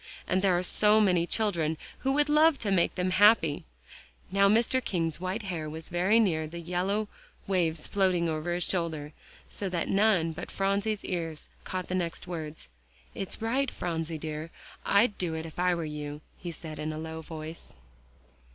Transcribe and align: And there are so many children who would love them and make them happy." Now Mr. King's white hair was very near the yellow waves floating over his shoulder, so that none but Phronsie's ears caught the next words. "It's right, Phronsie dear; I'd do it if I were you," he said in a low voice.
And 0.27 0.41
there 0.41 0.57
are 0.57 0.63
so 0.63 0.99
many 0.99 1.27
children 1.27 1.77
who 1.99 2.11
would 2.13 2.27
love 2.27 2.57
them 2.57 2.69
and 2.69 2.75
make 2.75 2.95
them 2.95 3.11
happy." 3.11 3.65
Now 4.31 4.49
Mr. 4.49 4.83
King's 4.83 5.19
white 5.19 5.43
hair 5.43 5.69
was 5.69 5.89
very 5.89 6.19
near 6.19 6.47
the 6.47 6.59
yellow 6.59 7.07
waves 7.45 7.85
floating 7.85 8.27
over 8.27 8.51
his 8.55 8.63
shoulder, 8.63 9.13
so 9.47 9.69
that 9.69 9.89
none 9.89 10.31
but 10.31 10.49
Phronsie's 10.49 11.05
ears 11.05 11.49
caught 11.65 11.87
the 11.87 11.93
next 11.93 12.25
words. 12.25 12.67
"It's 13.13 13.43
right, 13.43 13.69
Phronsie 13.69 14.17
dear; 14.17 14.49
I'd 14.83 15.19
do 15.19 15.35
it 15.35 15.45
if 15.45 15.59
I 15.59 15.75
were 15.75 15.85
you," 15.85 16.21
he 16.35 16.51
said 16.51 16.79
in 16.79 16.91
a 16.91 16.97
low 16.97 17.21
voice. 17.21 17.75